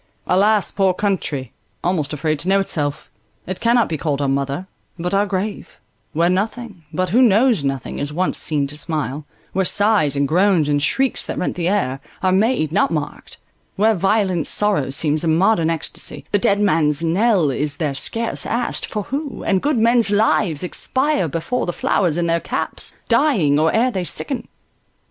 Alas, 0.25 0.71
poor 0.71 0.95
country; 0.95 1.51
Almost 1.83 2.11
afraid 2.11 2.39
to 2.39 2.49
know 2.49 2.59
itself! 2.59 3.07
It 3.45 3.59
cannot 3.59 3.87
Be 3.87 3.99
called 3.99 4.19
our 4.19 4.27
mother, 4.27 4.65
but 4.97 5.13
our 5.13 5.27
grave: 5.27 5.79
where 6.11 6.27
nothing, 6.27 6.83
But 6.91 7.09
who 7.09 7.21
knows 7.21 7.63
nothing, 7.63 7.99
is 7.99 8.11
once 8.11 8.39
seen 8.39 8.65
to 8.65 8.75
smile; 8.77 9.25
Where 9.53 9.63
sighs, 9.63 10.15
and 10.15 10.27
groans, 10.27 10.67
and 10.67 10.81
shrieks 10.81 11.23
that 11.27 11.37
rent 11.37 11.55
the 11.55 11.67
air, 11.67 11.99
Are 12.23 12.31
made, 12.31 12.71
not 12.71 12.89
marked; 12.89 13.37
where 13.75 13.93
violent 13.93 14.47
sorrow 14.47 14.89
seems 14.89 15.23
A 15.23 15.27
modern 15.27 15.69
extasy: 15.69 16.25
the 16.31 16.39
dead 16.39 16.59
man's 16.59 17.03
knell 17.03 17.51
Is 17.51 17.77
there 17.77 17.93
scarce 17.93 18.43
asked, 18.47 18.87
for 18.87 19.03
who; 19.03 19.43
and 19.43 19.61
good 19.61 19.77
men's 19.77 20.09
lives 20.09 20.63
Expire 20.63 21.27
before 21.27 21.67
the 21.67 21.73
flowers 21.73 22.17
in 22.17 22.25
their 22.25 22.39
caps, 22.39 22.95
Dying, 23.07 23.59
or 23.59 23.71
ere 23.71 23.91
they 23.91 24.03
sicken. 24.05 24.47